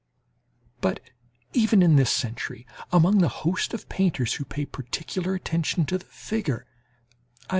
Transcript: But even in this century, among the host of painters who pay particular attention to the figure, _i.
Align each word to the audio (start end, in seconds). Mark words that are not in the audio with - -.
But 0.81 0.99
even 1.53 1.83
in 1.83 1.95
this 1.95 2.09
century, 2.11 2.65
among 2.91 3.19
the 3.19 3.27
host 3.45 3.71
of 3.71 3.87
painters 3.87 4.33
who 4.33 4.45
pay 4.45 4.65
particular 4.65 5.35
attention 5.35 5.85
to 5.85 5.99
the 5.99 6.05
figure, 6.05 6.65
_i. 7.43 7.49